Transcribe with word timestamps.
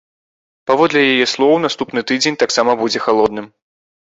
Паводле 0.71 1.01
яе 1.13 1.27
слоў, 1.33 1.53
наступны 1.67 2.03
тыдзень 2.13 2.39
таксама 2.45 2.71
будзе 2.81 2.99
халодным. 3.07 3.45